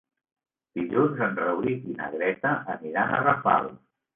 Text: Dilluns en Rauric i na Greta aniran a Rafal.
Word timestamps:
Dilluns 0.79 1.21
en 1.27 1.37
Rauric 1.41 1.85
i 1.91 1.95
na 1.99 2.09
Greta 2.17 2.57
aniran 2.77 3.17
a 3.21 3.25
Rafal. 3.31 3.71